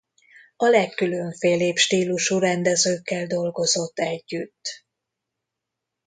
[0.55, 4.85] A legkülönfélébb stílusú rendezőkkel dolgozott együtt.